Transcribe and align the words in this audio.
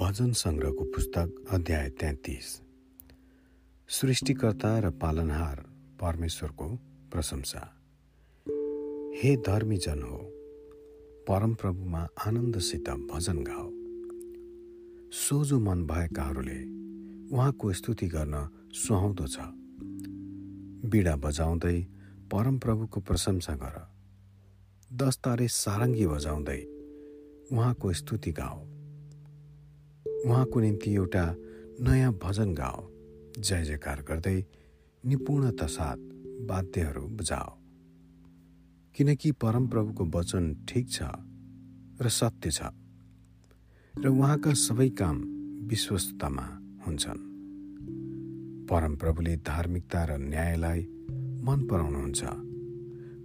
भजन 0.00 0.32
सङ्ग्रहको 0.32 0.84
पुस्तक 0.84 1.44
अध्याय 1.50 1.88
तेत्तिस 1.90 2.46
सृष्टिकर्ता 3.88 4.78
र 4.78 4.90
पालनहार 4.90 5.60
परमेश्वरको 6.00 6.68
प्रशंसा। 7.12 7.60
हे 9.16 9.36
धर्मीजन 9.36 10.02
हो 10.02 10.18
परमप्रभुमा 11.28 12.08
आनन्दसित 12.26 12.90
भजन 12.90 13.44
गाओ। 13.44 13.68
सोझो 15.12 15.58
मन 15.58 15.84
भएकाहरूले 15.86 16.60
उहाँको 17.36 17.72
स्तुति 17.72 18.06
गर्न 18.06 18.48
सुहाउँदो 18.72 19.26
छ। 19.26 19.38
बिडा 20.90 21.16
बजाउँदै 21.16 21.82
परमप्रभुको 22.32 23.00
प्रशंसा 23.00 23.54
गर। 23.54 23.78
दस्तारे 24.96 25.48
सारङ्गी 25.48 26.06
बजाउँदै 26.06 26.60
उहाँको 27.52 27.92
स्तुति 27.92 28.32
गाओ। 28.32 28.69
उहाँको 30.26 30.60
निम्ति 30.60 30.94
एउटा 30.94 31.24
नयाँ 31.80 32.12
भजन 32.22 32.54
गाओ। 32.54 32.80
जय 33.38 33.64
जयकार 33.64 34.00
गर्दै 34.08 34.38
निपुणता 35.04 35.66
साथ 35.66 36.00
वाद्यहरू 36.50 37.02
बुझाओ 37.08 37.50
किनकि 38.94 39.32
परमप्रभुको 39.32 40.04
वचन 40.14 40.44
ठिक 40.68 40.90
छ 40.90 41.02
र 42.02 42.08
सत्य 42.08 42.50
छ 42.50 42.60
र 43.94 44.08
उहाँका 44.08 44.52
सबै 44.54 44.88
काम 44.90 45.16
विश्वस्ततामा 45.68 46.46
हुन्छन्। 46.86 47.20
परमप्रभुले 48.70 49.36
धार्मिकता 49.36 50.04
र 50.04 50.18
न्यायलाई 50.18 50.80
मन 51.44 51.66
पराउनुहुन्छ। 51.70 52.22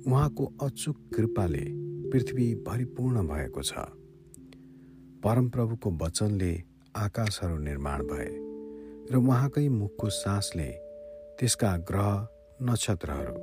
उहाँको 0.07 0.45
अचुक 0.61 0.97
कृपाले 1.15 1.65
पृथ्वी 2.11 2.47
भरिपूर्ण 2.67 3.27
भएको 3.27 3.61
छ। 3.61 3.73
परमप्रभुको 5.23 5.89
वचनले 6.01 6.53
आकाशहरू 6.95 7.57
निर्माण 7.57 8.03
भए 8.03 8.29
र 9.11 9.15
उहाँकै 9.15 9.69
मुखको 9.69 10.09
सासले 10.09 10.71
त्यसका 11.39 11.77
ग्रह 11.77 12.27
नक्षत्रहरू। 12.61 13.33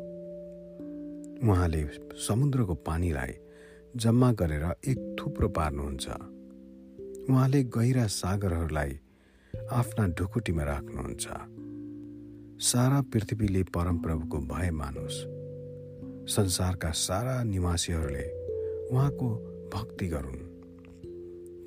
उहाँले 1.50 1.88
समुद्रको 2.14 2.74
पानीलाई 2.74 3.34
जम्मा 3.96 4.32
गरेर 4.32 4.64
एक 4.64 5.16
थुप्रो 5.20 5.48
पार्नुहुन्छ। 5.48 6.08
उहाँले 7.30 7.64
गहिरा 7.64 8.06
सागरहरूलाई 8.06 9.00
आफ्ना 9.72 10.06
ढुकुटीमा 10.06 10.62
राख्नुहुन्छ। 10.62 11.26
सारा 12.62 13.00
पृथ्वीले 13.00 13.62
परमप्रभुको 13.62 14.38
भय 14.38 14.70
मानोस्। 14.70 15.18
संसारका 16.34 16.90
सारा 16.90 17.42
निवासीहरूले 17.42 18.26
उहाँको 18.88 19.28
भक्ति 19.74 20.06
गरून्। 20.06 20.51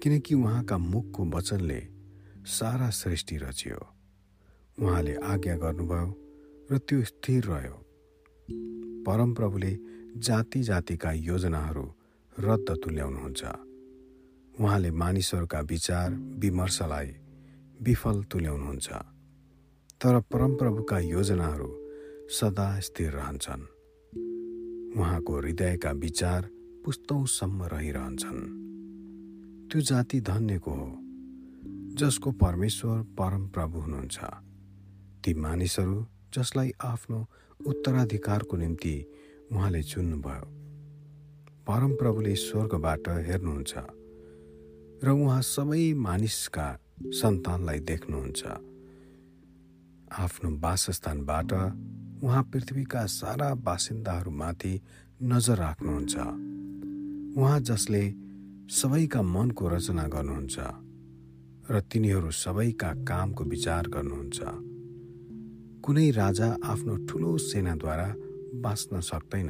किनकि 0.05 0.35
उहाँका 0.35 0.77
मुखको 0.77 1.25
वचनले 1.25 1.87
सारा 2.45 2.89
सृष्टि 2.89 3.37
रचियो। 3.37 3.87
उहाँले 4.81 5.15
आज्ञा 5.15 5.57
गर्नुभयो 5.57 6.21
र 6.71 6.77
त्यो 6.77 7.03
स्थिर 7.03 7.43
रह्यो। 7.43 7.85
परमप्रभुले 9.03 9.77
जाति 10.17 10.61
जातिका 10.63 11.11
योजनाहरू 11.11 11.93
रद्द 12.39 12.75
तुल्याउनुहुन्छ। 12.83 13.43
उहाँले 14.61 14.91
मानिसहरूका 14.91 15.59
विचार 15.59 16.13
विमर्शलाई 16.13 17.15
विफल 17.81 18.23
तुल्याउनुहुन्छ। 18.23 18.89
तर 20.01 20.19
परमप्रभुका 20.19 20.99
योजनाहरू 20.99 21.89
सदा 22.29 22.79
स्थिर 22.79 23.11
रहन्छन्। 23.11 23.61
उहाँको 24.97 25.39
हृदयका 25.39 25.91
विचार 25.91 26.49
पुस्तौसम्म 26.85 27.63
रहिरहन्छन्। 27.63 28.64
त्यो 29.71 29.81
जाति 29.81 30.19
धन्यको 30.21 30.71
हो 30.71 30.89
जसको 31.99 32.31
परमेश्वर 32.31 32.97
परम 33.17 33.47
प्रभु 33.47 33.77
हुनुहुन्छ। 33.79 34.17
ती 35.23 35.33
मानिसहरू 35.33 36.05
जसलाई 36.33 36.71
आफ्नो 36.83 37.19
उत्तराधिकारको 37.59 38.57
निम्ति 38.57 38.95
उहाँले 39.51 39.81
चुन्नुभयो 39.83 40.45
परमप्रभुले 41.67 42.35
स्वर्गबाट 42.35 43.07
हेर्नुहुन्छ 43.27 43.73
र 45.03 45.09
उहाँ 45.09 45.41
सबै 45.41 45.93
मानिसका 45.97 46.67
सन्तानलाई 47.19 47.79
देख्नुहुन्छ। 47.89 48.41
आफ्नो 50.13 50.49
वासस्थानबाट 50.63 51.51
उहाँ 52.23 52.43
पृथ्वीका 52.53 53.05
सारा 53.11 53.49
बासिन्दाहरूमाथि 53.65 54.73
नजर 55.23 55.57
राख्नुहुन्छ। 55.57 56.15
उहाँ 57.37 57.59
जसले 57.59 58.03
सबैका 58.69 59.21
मनको 59.21 59.67
रचना 59.69 60.07
गर्नुहुन्छ 60.07 60.59
र 61.71 61.79
तिनीहरू 61.79 62.31
सबैका 62.31 62.93
कामको 62.93 63.43
विचार 63.43 63.87
गर्नुहुन्छ। 63.87 64.39
कुनै 65.85 66.11
राजा 66.11 66.57
आफ्नो 66.63 66.95
ठुलो 66.95 67.37
सेनाद्वारा 67.37 68.15
बाँच्न 68.61 68.99
सक्दैन। 68.99 69.49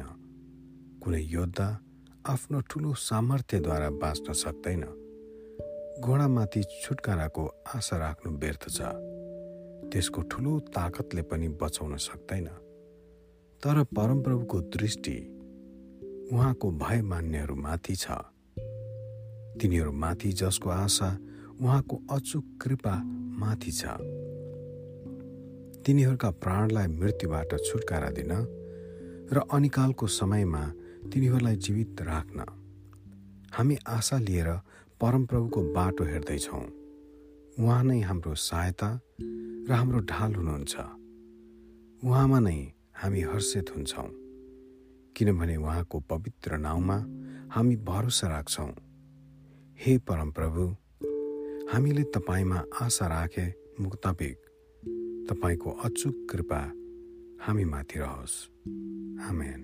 कुनै 1.02 1.20
योद्धा 1.20 1.80
आफ्नो 2.26 2.60
ठुलो 2.60 2.94
सामर्थ्यद्वारा 2.94 3.90
बाँच्न 3.90 4.32
सक्दैन। 4.32 4.84
घोडामाथि 6.00 6.62
छुटकाराको 6.62 7.44
आशा 7.74 7.96
राख्नु 7.96 8.38
व्यर्थ 8.38 8.68
छ। 8.68 8.80
त्यसको 9.92 10.22
ठुलो 10.22 10.60
ताकतले 10.60 11.22
पनि 11.22 11.48
बचाउन 11.48 11.96
सक्दैन। 11.96 12.46
तर 13.64 13.84
परमप्रभुको 13.84 14.60
दृष्टि 14.60 15.16
उहाँको 16.32 16.70
भय 16.70 17.02
मान्नेहरूमाथि 17.02 17.94
छ। 17.94 18.35
तिनीहरूमाथि 19.60 20.32
जसको 20.32 20.70
आशा 20.70 21.18
उहाँको 21.60 22.00
अचुक 22.10 22.44
कृपा 22.62 22.94
माथि 23.40 23.72
छ। 23.72 23.84
तिनीहरूका 25.86 26.30
प्राणलाई 26.30 26.86
मृत्युबाट 26.86 27.50
छुटकारा 27.64 28.10
दिन 28.10 28.32
र 29.32 29.42
अनिकालको 29.52 30.06
समयमा 30.06 30.62
तिनीहरूलाई 31.12 31.56
जीवित 31.56 32.02
राख्न। 32.02 32.44
हामी 33.54 33.76
आशा 33.86 34.18
लिएर 34.18 34.48
परमप्रभुको 35.00 35.62
बाटो 35.62 36.04
हेर्दैछौँ। 36.04 36.64
उहाँ 37.58 37.84
नै 37.84 38.00
हाम्रो 38.00 38.34
सहायता 38.34 38.88
र 39.68 39.72
हाम्रो 39.72 40.00
ढाल 40.00 40.34
हुनुहुन्छ। 40.34 40.74
उहाँमा 42.04 42.38
नै 42.38 42.72
हामी 42.94 43.20
हर्षित 43.20 43.70
हुन्छौँ। 43.76 44.08
किनभने 45.16 45.56
उहाँको 45.56 46.00
पवित्र 46.00 46.56
नाउँमा 46.56 46.96
हामी 47.50 47.76
भरोसा 47.76 48.28
राख्छौँ। 48.28 48.85
हे 49.78 49.98
परमप्रभु 49.98 50.62
हामीले 51.72 52.02
तपाईँमा 52.02 52.62
आशा 52.80 53.06
राखे 53.06 53.46
मुक्तबिक 53.80 54.38
तपाईँको 55.30 55.70
अचुक 55.70 56.26
कृपा 56.30 56.60
हामीमाथि 57.44 57.98
रहोस्। 57.98 58.36
आमेन। 59.30 59.60